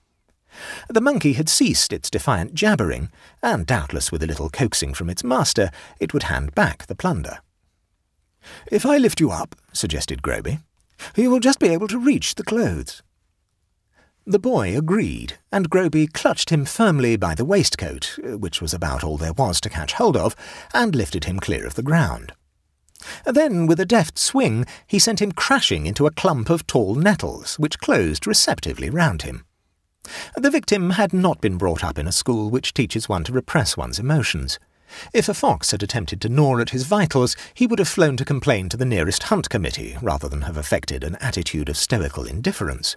The 0.88 1.00
monkey 1.00 1.34
had 1.34 1.48
ceased 1.48 1.92
its 1.92 2.10
defiant 2.10 2.54
jabbering, 2.54 3.10
and 3.42 3.66
doubtless 3.66 4.10
with 4.10 4.22
a 4.22 4.26
little 4.26 4.50
coaxing 4.50 4.94
from 4.94 5.08
its 5.08 5.24
master, 5.24 5.70
it 5.98 6.12
would 6.12 6.24
hand 6.24 6.54
back 6.54 6.86
the 6.86 6.96
plunder. 6.96 7.38
If 8.70 8.86
I 8.86 8.96
lift 8.96 9.20
you 9.20 9.30
up, 9.30 9.54
suggested 9.72 10.22
Groby, 10.22 10.58
you 11.16 11.30
will 11.30 11.40
just 11.40 11.58
be 11.58 11.68
able 11.68 11.88
to 11.88 11.98
reach 11.98 12.34
the 12.34 12.44
clothes. 12.44 13.02
The 14.30 14.38
boy 14.38 14.78
agreed, 14.78 15.38
and 15.50 15.68
Groby 15.68 16.06
clutched 16.06 16.50
him 16.50 16.64
firmly 16.64 17.16
by 17.16 17.34
the 17.34 17.44
waistcoat, 17.44 18.16
which 18.22 18.62
was 18.62 18.72
about 18.72 19.02
all 19.02 19.16
there 19.16 19.32
was 19.32 19.60
to 19.62 19.68
catch 19.68 19.94
hold 19.94 20.16
of, 20.16 20.36
and 20.72 20.94
lifted 20.94 21.24
him 21.24 21.40
clear 21.40 21.66
of 21.66 21.74
the 21.74 21.82
ground. 21.82 22.32
Then, 23.24 23.66
with 23.66 23.80
a 23.80 23.84
deft 23.84 24.20
swing, 24.20 24.66
he 24.86 25.00
sent 25.00 25.20
him 25.20 25.32
crashing 25.32 25.84
into 25.84 26.06
a 26.06 26.12
clump 26.12 26.48
of 26.48 26.64
tall 26.68 26.94
nettles, 26.94 27.58
which 27.58 27.80
closed 27.80 28.24
receptively 28.24 28.88
round 28.88 29.22
him. 29.22 29.44
The 30.36 30.52
victim 30.52 30.90
had 30.90 31.12
not 31.12 31.40
been 31.40 31.58
brought 31.58 31.82
up 31.82 31.98
in 31.98 32.06
a 32.06 32.12
school 32.12 32.50
which 32.50 32.72
teaches 32.72 33.08
one 33.08 33.24
to 33.24 33.32
repress 33.32 33.76
one's 33.76 33.98
emotions. 33.98 34.60
If 35.12 35.28
a 35.28 35.34
fox 35.34 35.72
had 35.72 35.82
attempted 35.82 36.20
to 36.20 36.28
gnaw 36.28 36.60
at 36.60 36.70
his 36.70 36.84
vitals, 36.84 37.34
he 37.52 37.66
would 37.66 37.80
have 37.80 37.88
flown 37.88 38.16
to 38.18 38.24
complain 38.24 38.68
to 38.68 38.76
the 38.76 38.84
nearest 38.84 39.24
hunt 39.24 39.50
committee, 39.50 39.96
rather 40.00 40.28
than 40.28 40.42
have 40.42 40.56
affected 40.56 41.02
an 41.02 41.16
attitude 41.16 41.68
of 41.68 41.76
stoical 41.76 42.26
indifference. 42.26 42.96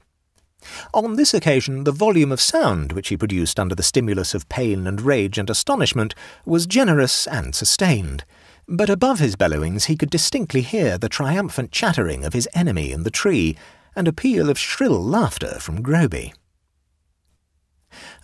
On 0.93 1.15
this 1.15 1.33
occasion, 1.33 1.83
the 1.83 1.91
volume 1.91 2.31
of 2.31 2.41
sound 2.41 2.91
which 2.91 3.09
he 3.09 3.17
produced 3.17 3.59
under 3.59 3.75
the 3.75 3.83
stimulus 3.83 4.33
of 4.33 4.49
pain 4.49 4.87
and 4.87 5.01
rage 5.01 5.37
and 5.37 5.49
astonishment 5.49 6.15
was 6.45 6.65
generous 6.65 7.27
and 7.27 7.53
sustained. 7.53 8.23
But 8.67 8.89
above 8.89 9.19
his 9.19 9.35
bellowings 9.35 9.85
he 9.85 9.97
could 9.97 10.09
distinctly 10.09 10.61
hear 10.61 10.97
the 10.97 11.09
triumphant 11.09 11.71
chattering 11.71 12.23
of 12.23 12.33
his 12.33 12.47
enemy 12.53 12.91
in 12.91 13.03
the 13.03 13.11
tree, 13.11 13.57
and 13.95 14.07
a 14.07 14.13
peal 14.13 14.49
of 14.49 14.57
shrill 14.57 15.03
laughter 15.03 15.59
from 15.59 15.81
Groby. 15.81 16.33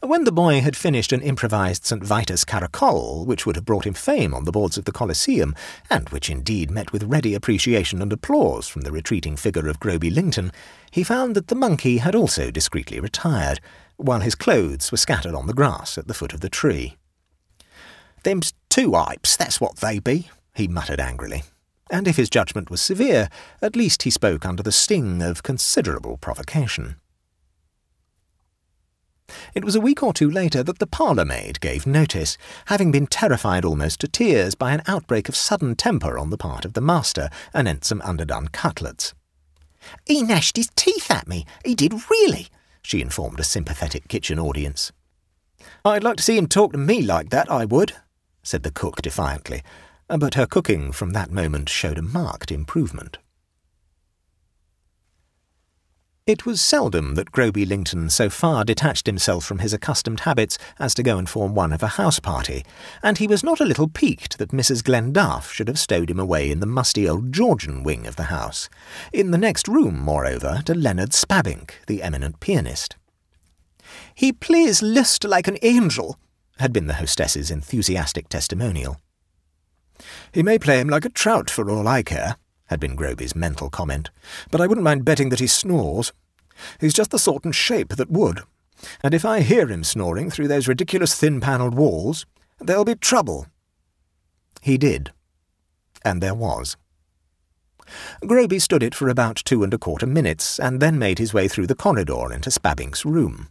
When 0.02 0.24
the 0.24 0.32
boy 0.32 0.62
had 0.62 0.78
finished 0.78 1.12
an 1.12 1.20
improvised 1.22 1.86
St. 1.86 2.02
Vitus 2.02 2.46
caracole, 2.46 3.26
which 3.26 3.46
would 3.46 3.58
have 3.58 3.66
brought 3.66 3.86
him 3.86 3.94
fame 3.94 4.34
on 4.34 4.46
the 4.46 4.52
boards 4.52 4.78
of 4.78 4.86
the 4.86 4.94
Colosseum, 4.94 5.54
and 5.90 6.08
which 6.10 6.30
indeed 6.30 6.72
met 6.72 6.94
with 6.94 7.04
ready 7.04 7.34
appreciation 7.34 8.02
and 8.02 8.14
applause 8.14 8.70
from 8.70 8.84
the 8.84 8.94
retreating 8.94 9.36
figure 9.36 9.68
of 9.68 9.82
Groby 9.82 10.10
Lington, 10.10 10.54
he 10.90 11.04
found 11.04 11.36
that 11.36 11.48
the 11.48 11.56
monkey 11.56 11.98
had 11.98 12.16
also 12.16 12.50
discreetly 12.50 13.02
retired, 13.02 13.60
while 13.98 14.22
his 14.22 14.36
clothes 14.36 14.90
were 14.90 14.98
scattered 14.98 15.36
on 15.36 15.48
the 15.48 15.54
grass 15.54 15.98
at 15.98 16.08
the 16.08 16.14
foot 16.14 16.32
of 16.32 16.40
the 16.40 16.50
tree. 16.50 16.96
Them's 18.24 18.54
two 18.70 18.96
ipes, 18.96 19.36
that's 19.36 19.60
what 19.60 19.78
they 19.78 20.00
be, 20.00 20.30
he 20.56 20.70
muttered 20.70 21.02
angrily. 21.02 21.44
And 21.92 22.08
if 22.08 22.16
his 22.16 22.30
judgment 22.30 22.70
was 22.70 22.82
severe, 22.82 23.28
at 23.62 23.76
least 23.76 24.04
he 24.04 24.12
spoke 24.12 24.46
under 24.46 24.64
the 24.64 24.72
sting 24.72 25.22
of 25.22 25.44
considerable 25.44 26.16
provocation. 26.16 26.96
It 29.54 29.64
was 29.66 29.76
a 29.76 29.82
week 29.82 30.04
or 30.04 30.14
two 30.14 30.30
later 30.30 30.64
that 30.64 30.80
the 30.80 30.88
parlour 30.88 31.26
maid 31.26 31.60
gave 31.60 31.88
notice, 31.88 32.38
having 32.66 32.92
been 32.92 33.08
terrified 33.08 33.66
almost 33.66 34.00
to 34.02 34.08
tears 34.08 34.56
by 34.56 34.72
an 34.72 34.82
outbreak 34.88 35.30
of 35.30 35.36
sudden 35.36 35.76
temper 35.76 36.18
on 36.18 36.30
the 36.30 36.38
part 36.38 36.66
of 36.66 36.74
the 36.74 36.82
master 36.82 37.30
anent 37.54 37.86
some 37.86 38.02
underdone 38.02 38.48
cutlets. 38.50 39.14
He 40.06 40.24
gnashed 40.24 40.58
his 40.58 40.70
teeth 40.76 41.10
at 41.10 41.28
me, 41.28 41.46
he 41.64 41.76
did 41.76 41.94
really, 42.10 42.48
she 42.82 43.02
informed 43.02 43.40
a 43.40 43.44
sympathetic 43.44 44.08
kitchen 44.08 44.40
audience. 44.40 44.92
I'd 45.86 46.04
like 46.04 46.18
to 46.18 46.24
see 46.24 46.38
him 46.38 46.48
talk 46.48 46.74
to 46.74 46.78
me 46.78 47.02
like 47.02 47.30
that, 47.30 47.52
I 47.52 47.66
would, 47.66 47.94
said 48.44 48.64
the 48.64 48.72
cook 48.72 49.02
defiantly, 49.02 49.64
but 50.08 50.34
her 50.34 50.46
cooking 50.46 50.92
from 50.92 51.12
that 51.12 51.32
moment 51.32 51.70
showed 51.70 51.98
a 51.98 52.02
marked 52.02 52.52
improvement. 52.52 53.18
It 56.30 56.46
was 56.46 56.62
seldom 56.62 57.16
that 57.16 57.32
Groby 57.32 57.66
Lington 57.66 58.08
so 58.12 58.30
far 58.30 58.64
detached 58.64 59.08
himself 59.08 59.44
from 59.44 59.58
his 59.58 59.74
accustomed 59.74 60.20
habits 60.20 60.60
as 60.78 60.94
to 60.94 61.02
go 61.02 61.18
and 61.18 61.28
form 61.28 61.56
one 61.56 61.74
of 61.74 61.82
a 61.82 61.98
house 61.98 62.20
party, 62.20 62.64
and 63.02 63.18
he 63.18 63.26
was 63.26 63.44
not 63.44 63.60
a 63.60 63.66
little 63.66 63.88
piqued 63.88 64.38
that 64.38 64.52
Mrs. 64.52 64.84
Glenduff 64.84 65.52
should 65.52 65.68
have 65.68 65.80
stowed 65.80 66.12
him 66.12 66.20
away 66.20 66.52
in 66.52 66.60
the 66.60 66.68
musty 66.68 67.10
old 67.10 67.34
Georgian 67.34 67.82
wing 67.82 68.06
of 68.06 68.16
the 68.16 68.26
house, 68.26 68.70
in 69.12 69.32
the 69.32 69.40
next 69.40 69.68
room, 69.68 69.98
moreover, 70.00 70.62
to 70.66 70.76
Leonard 70.76 71.14
Spabink, 71.14 71.72
the 71.88 72.04
eminent 72.04 72.40
pianist. 72.40 72.96
He 74.14 74.32
plays 74.32 74.84
Liszt 74.84 75.24
like 75.24 75.48
an 75.48 75.58
angel, 75.64 76.20
had 76.60 76.72
been 76.72 76.86
the 76.86 76.94
hostess's 76.94 77.50
enthusiastic 77.50 78.30
testimonial. 78.30 79.02
He 80.32 80.44
may 80.44 80.60
play 80.60 80.80
him 80.80 80.90
like 80.90 81.06
a 81.06 81.10
trout 81.10 81.50
for 81.50 81.72
all 81.72 81.88
I 81.88 82.04
care, 82.04 82.36
had 82.70 82.80
been 82.80 82.96
Groby's 82.96 83.36
mental 83.36 83.70
comment, 83.70 84.10
but 84.52 84.62
I 84.62 84.68
wouldn't 84.68 84.86
mind 84.86 85.06
betting 85.06 85.30
that 85.30 85.40
he 85.40 85.48
snores. 85.48 86.14
He's 86.80 86.94
just 86.94 87.12
the 87.12 87.20
sort 87.20 87.46
and 87.46 87.56
shape 87.56 87.96
that 87.96 88.10
would. 88.10 88.42
And 89.04 89.14
if 89.14 89.26
I 89.26 89.42
hear 89.42 89.68
him 89.68 89.84
snoring 89.84 90.30
through 90.30 90.48
those 90.48 90.68
ridiculous 90.68 91.16
thin-panelled 91.16 91.76
walls, 91.76 92.26
there'll 92.60 92.86
be 92.86 92.96
trouble. 92.96 93.48
He 94.62 94.78
did. 94.78 95.12
And 96.06 96.22
there 96.22 96.36
was. 96.36 96.78
Groby 98.26 98.60
stood 98.60 98.84
it 98.84 98.94
for 98.96 99.10
about 99.10 99.38
two 99.38 99.64
and 99.64 99.74
a 99.74 99.78
quarter 99.78 100.06
minutes, 100.06 100.60
and 100.60 100.80
then 100.80 101.00
made 101.00 101.18
his 101.18 101.34
way 101.34 101.48
through 101.48 101.68
the 101.68 101.76
corridor 101.76 102.32
into 102.32 102.52
Spabink's 102.52 103.04
room. 103.04 103.50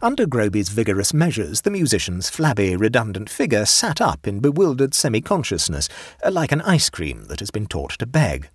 Under 0.00 0.26
Groby's 0.26 0.68
vigorous 0.68 1.12
measures, 1.12 1.62
the 1.62 1.70
musician's 1.70 2.30
flabby, 2.30 2.76
redundant 2.76 3.28
figure 3.28 3.64
sat 3.64 4.00
up 4.00 4.26
in 4.26 4.40
bewildered 4.40 4.94
semi-consciousness, 4.94 5.88
like 6.30 6.52
an 6.52 6.60
ice 6.62 6.90
cream 6.90 7.24
that 7.24 7.40
has 7.40 7.50
been 7.50 7.66
taught 7.66 7.98
to 7.98 8.06
beg. 8.06 8.50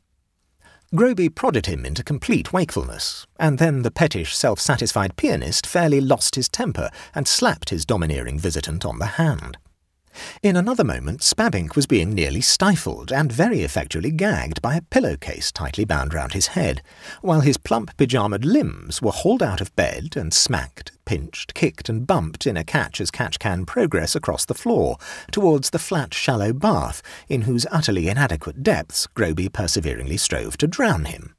Groby 0.95 1.27
prodded 1.27 1.65
him 1.65 1.85
into 1.85 2.01
complete 2.01 2.53
wakefulness, 2.53 3.27
and 3.37 3.59
then 3.59 3.81
the 3.81 3.91
pettish, 3.91 4.35
self-satisfied 4.35 5.17
pianist 5.17 5.67
fairly 5.67 5.99
lost 5.99 6.35
his 6.35 6.47
temper 6.47 6.89
and 7.13 7.27
slapped 7.27 7.71
his 7.71 7.85
domineering 7.85 8.39
visitant 8.39 8.85
on 8.85 8.99
the 8.99 9.05
hand. 9.05 9.57
In 10.43 10.55
another 10.55 10.83
moment, 10.83 11.21
Spabink 11.21 11.75
was 11.75 11.85
being 11.85 12.13
nearly 12.13 12.41
stifled 12.41 13.11
and 13.11 13.31
very 13.31 13.61
effectually 13.61 14.11
gagged 14.11 14.61
by 14.61 14.75
a 14.75 14.81
pillowcase 14.81 15.51
tightly 15.51 15.85
bound 15.85 16.13
round 16.13 16.33
his 16.33 16.47
head, 16.47 16.81
while 17.21 17.41
his 17.41 17.57
plump 17.57 17.95
pyjamaed 17.97 18.43
limbs 18.43 19.01
were 19.01 19.11
hauled 19.11 19.41
out 19.41 19.61
of 19.61 19.75
bed 19.75 20.17
and 20.17 20.33
smacked, 20.33 20.91
pinched, 21.05 21.53
kicked, 21.53 21.87
and 21.87 22.05
bumped 22.05 22.45
in 22.45 22.57
a 22.57 22.63
catch 22.63 22.99
as 22.99 23.11
catch 23.11 23.39
can 23.39 23.65
progress 23.65 24.15
across 24.15 24.45
the 24.45 24.53
floor 24.53 24.97
towards 25.31 25.69
the 25.69 25.79
flat, 25.79 26.13
shallow 26.13 26.51
bath 26.51 27.01
in 27.29 27.43
whose 27.43 27.65
utterly 27.71 28.09
inadequate 28.09 28.63
depths 28.63 29.07
Groby 29.07 29.49
perseveringly 29.49 30.17
strove 30.17 30.57
to 30.57 30.67
drown 30.67 31.05
him. 31.05 31.36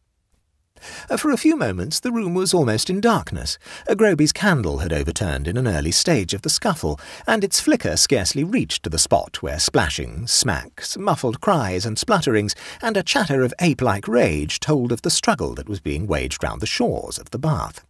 Uh, 1.10 1.16
for 1.16 1.30
a 1.30 1.36
few 1.36 1.56
moments 1.56 2.00
the 2.00 2.12
room 2.12 2.34
was 2.34 2.54
almost 2.54 2.90
in 2.90 3.00
darkness. 3.00 3.58
Groby's 3.96 4.32
candle 4.32 4.78
had 4.78 4.92
overturned 4.92 5.48
in 5.48 5.56
an 5.56 5.66
early 5.66 5.92
stage 5.92 6.34
of 6.34 6.42
the 6.42 6.50
scuffle, 6.50 6.98
and 7.26 7.44
its 7.44 7.60
flicker 7.60 7.96
scarcely 7.96 8.44
reached 8.44 8.82
to 8.82 8.90
the 8.90 8.98
spot 8.98 9.42
where 9.42 9.58
splashing, 9.58 10.26
smacks, 10.26 10.96
muffled 10.96 11.40
cries 11.40 11.86
and 11.86 11.98
splutterings, 11.98 12.54
and 12.82 12.96
a 12.96 13.02
chatter 13.02 13.42
of 13.42 13.54
ape-like 13.60 14.08
rage 14.08 14.60
told 14.60 14.92
of 14.92 15.02
the 15.02 15.10
struggle 15.10 15.54
that 15.54 15.68
was 15.68 15.80
being 15.80 16.06
waged 16.06 16.42
round 16.42 16.60
the 16.60 16.66
shores 16.66 17.18
of 17.18 17.30
the 17.30 17.38
bath. 17.38 17.84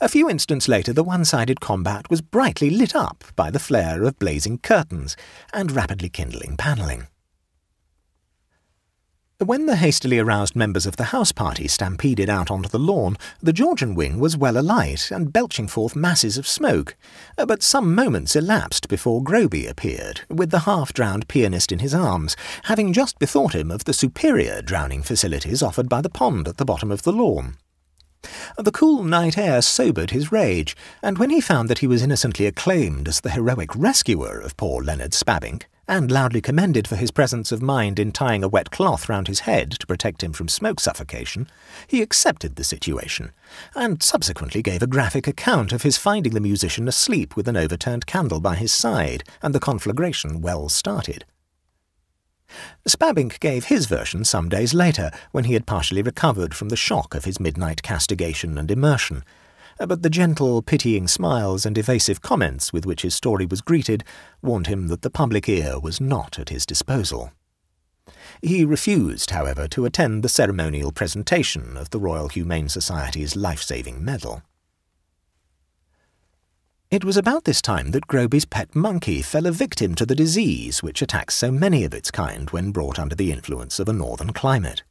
A 0.00 0.08
few 0.08 0.28
instants 0.28 0.66
later 0.66 0.92
the 0.92 1.04
one-sided 1.04 1.60
combat 1.60 2.10
was 2.10 2.20
brightly 2.20 2.70
lit 2.70 2.96
up 2.96 3.24
by 3.36 3.50
the 3.50 3.60
flare 3.60 4.02
of 4.02 4.18
blazing 4.18 4.58
curtains 4.58 5.16
and 5.52 5.70
rapidly 5.70 6.08
kindling 6.08 6.56
panelling. 6.56 7.06
When 9.42 9.64
the 9.64 9.76
hastily 9.76 10.18
aroused 10.18 10.54
members 10.54 10.84
of 10.84 10.96
the 10.96 11.04
house 11.04 11.32
party 11.32 11.66
stampeded 11.66 12.28
out 12.28 12.50
onto 12.50 12.68
the 12.68 12.78
lawn, 12.78 13.16
the 13.40 13.54
Georgian 13.54 13.94
wing 13.94 14.20
was 14.20 14.36
well 14.36 14.58
alight 14.58 15.10
and 15.10 15.32
belching 15.32 15.66
forth 15.66 15.96
masses 15.96 16.36
of 16.36 16.46
smoke. 16.46 16.94
Uh, 17.38 17.46
but 17.46 17.62
some 17.62 17.94
moments 17.94 18.36
elapsed 18.36 18.86
before 18.86 19.22
Groby 19.22 19.66
appeared, 19.66 20.20
with 20.28 20.50
the 20.50 20.60
half-drowned 20.60 21.26
pianist 21.26 21.72
in 21.72 21.78
his 21.78 21.94
arms, 21.94 22.36
having 22.64 22.92
just 22.92 23.18
bethought 23.18 23.54
him 23.54 23.70
of 23.70 23.84
the 23.84 23.94
superior 23.94 24.60
drowning 24.60 25.02
facilities 25.02 25.62
offered 25.62 25.88
by 25.88 26.02
the 26.02 26.10
pond 26.10 26.46
at 26.46 26.58
the 26.58 26.66
bottom 26.66 26.90
of 26.90 27.04
the 27.04 27.12
lawn. 27.12 27.56
The 28.58 28.72
cool 28.72 29.02
night 29.02 29.38
air 29.38 29.62
sobered 29.62 30.10
his 30.10 30.30
rage, 30.30 30.76
and 31.02 31.16
when 31.16 31.30
he 31.30 31.40
found 31.40 31.70
that 31.70 31.78
he 31.78 31.86
was 31.86 32.02
innocently 32.02 32.44
acclaimed 32.44 33.08
as 33.08 33.22
the 33.22 33.30
heroic 33.30 33.74
rescuer 33.74 34.38
of 34.38 34.58
poor 34.58 34.82
Leonard 34.82 35.12
Spabink, 35.12 35.62
and 35.90 36.08
loudly 36.08 36.40
commended 36.40 36.86
for 36.86 36.94
his 36.94 37.10
presence 37.10 37.50
of 37.50 37.60
mind 37.60 37.98
in 37.98 38.12
tying 38.12 38.44
a 38.44 38.48
wet 38.48 38.70
cloth 38.70 39.08
round 39.08 39.26
his 39.26 39.40
head 39.40 39.72
to 39.72 39.86
protect 39.88 40.22
him 40.22 40.32
from 40.32 40.46
smoke 40.46 40.78
suffocation, 40.78 41.48
he 41.88 42.00
accepted 42.00 42.54
the 42.54 42.62
situation, 42.62 43.32
and 43.74 44.00
subsequently 44.00 44.62
gave 44.62 44.84
a 44.84 44.86
graphic 44.86 45.26
account 45.26 45.72
of 45.72 45.82
his 45.82 45.98
finding 45.98 46.32
the 46.32 46.40
musician 46.40 46.86
asleep 46.86 47.34
with 47.34 47.48
an 47.48 47.56
overturned 47.56 48.06
candle 48.06 48.38
by 48.38 48.54
his 48.54 48.72
side, 48.72 49.24
and 49.42 49.52
the 49.52 49.58
conflagration 49.58 50.40
well 50.40 50.68
started. 50.68 51.24
Spabink 52.88 53.40
gave 53.40 53.64
his 53.64 53.86
version 53.86 54.24
some 54.24 54.48
days 54.48 54.72
later, 54.72 55.10
when 55.32 55.42
he 55.42 55.54
had 55.54 55.66
partially 55.66 56.02
recovered 56.02 56.54
from 56.54 56.68
the 56.68 56.76
shock 56.76 57.16
of 57.16 57.24
his 57.24 57.40
midnight 57.40 57.82
castigation 57.82 58.56
and 58.56 58.70
immersion. 58.70 59.24
But 59.80 60.02
the 60.02 60.10
gentle, 60.10 60.60
pitying 60.60 61.08
smiles 61.08 61.64
and 61.64 61.78
evasive 61.78 62.20
comments 62.20 62.70
with 62.70 62.84
which 62.84 63.00
his 63.00 63.14
story 63.14 63.46
was 63.46 63.62
greeted 63.62 64.04
warned 64.42 64.66
him 64.66 64.88
that 64.88 65.00
the 65.00 65.08
public 65.08 65.48
ear 65.48 65.80
was 65.80 66.02
not 66.02 66.38
at 66.38 66.50
his 66.50 66.66
disposal. 66.66 67.32
He 68.42 68.62
refused, 68.62 69.30
however, 69.30 69.66
to 69.68 69.86
attend 69.86 70.22
the 70.22 70.28
ceremonial 70.28 70.92
presentation 70.92 71.78
of 71.78 71.88
the 71.90 71.98
Royal 71.98 72.28
Humane 72.28 72.68
Society's 72.68 73.36
life-saving 73.36 74.04
medal. 74.04 74.42
It 76.90 77.02
was 77.02 77.16
about 77.16 77.44
this 77.44 77.62
time 77.62 77.92
that 77.92 78.06
Groby's 78.06 78.44
pet 78.44 78.74
monkey 78.74 79.22
fell 79.22 79.46
a 79.46 79.52
victim 79.52 79.94
to 79.94 80.04
the 80.04 80.14
disease 80.14 80.82
which 80.82 81.00
attacks 81.00 81.34
so 81.34 81.50
many 81.50 81.84
of 81.84 81.94
its 81.94 82.10
kind 82.10 82.50
when 82.50 82.70
brought 82.70 82.98
under 82.98 83.14
the 83.14 83.32
influence 83.32 83.78
of 83.78 83.88
a 83.88 83.94
northern 83.94 84.34
climate. 84.34 84.82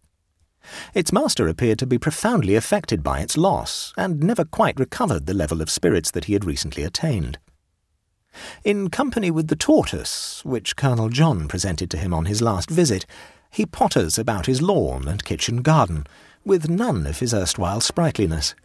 Its 0.93 1.13
master 1.13 1.47
appeared 1.47 1.79
to 1.79 1.87
be 1.87 1.97
profoundly 1.97 2.55
affected 2.55 3.03
by 3.03 3.19
its 3.19 3.37
loss, 3.37 3.93
and 3.97 4.21
never 4.21 4.45
quite 4.45 4.79
recovered 4.79 5.25
the 5.25 5.33
level 5.33 5.61
of 5.61 5.69
spirits 5.69 6.11
that 6.11 6.25
he 6.25 6.33
had 6.33 6.45
recently 6.45 6.83
attained. 6.83 7.37
In 8.63 8.89
company 8.89 9.31
with 9.31 9.47
the 9.47 9.55
tortoise, 9.55 10.43
which 10.45 10.75
Colonel 10.75 11.09
John 11.09 11.47
presented 11.47 11.89
to 11.91 11.97
him 11.97 12.13
on 12.13 12.25
his 12.25 12.41
last 12.41 12.69
visit, 12.69 13.05
he 13.49 13.65
potters 13.65 14.17
about 14.19 14.45
his 14.45 14.61
lawn 14.61 15.07
and 15.07 15.23
kitchen 15.23 15.61
garden, 15.61 16.05
with 16.45 16.69
none 16.69 17.07
of 17.07 17.19
his 17.19 17.33
erstwhile 17.33 17.81
sprightliness 17.81 18.55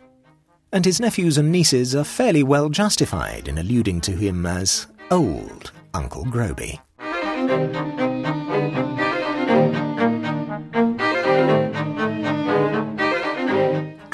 and 0.74 0.84
his 0.84 0.98
nephews 0.98 1.38
and 1.38 1.52
nieces 1.52 1.94
are 1.94 2.02
fairly 2.02 2.42
well 2.42 2.68
justified 2.68 3.46
in 3.46 3.58
alluding 3.58 4.00
to 4.00 4.10
him 4.10 4.44
as 4.44 4.88
old 5.08 5.70
Uncle 5.94 6.24
Groby. 6.24 6.80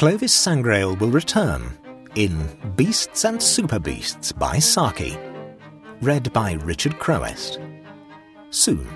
Clovis 0.01 0.35
Sangrail 0.35 0.99
will 0.99 1.11
return 1.11 1.77
in 2.15 2.49
Beasts 2.75 3.27
and 3.27 3.43
Super 3.43 3.79
Beasts 3.79 4.33
by 4.33 4.59
Saki, 4.59 5.15
read 6.01 6.33
by 6.33 6.53
Richard 6.53 6.99
Crowest. 6.99 7.61
Soon. 8.49 8.89